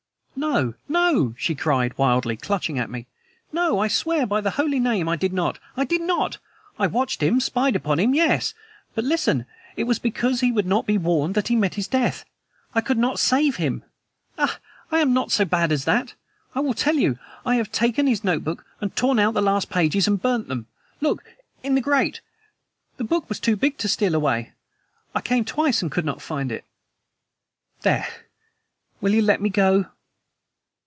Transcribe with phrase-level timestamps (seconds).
[0.33, 3.05] "No, no!" she cried wildly, clutching at me.
[3.53, 5.59] "No, I swear by the holy name I did not!
[5.77, 6.39] I did not!
[6.79, 8.55] I watched him, spied upon him yes!
[8.95, 9.45] But, listen:
[9.75, 12.25] it was because he would not be warned that he met his death.
[12.73, 13.83] I could not save him!
[14.35, 14.57] Ah,
[14.91, 16.15] I am not so bad as that.
[16.55, 17.19] I will tell you.
[17.45, 20.65] I have taken his notebook and torn out the last pages and burnt them.
[21.01, 21.23] Look!
[21.61, 22.19] in the grate.
[22.97, 24.53] The book was too big to steal away.
[25.13, 26.65] I came twice and could not find it.
[27.83, 28.07] There,
[29.01, 29.85] will you let me go?"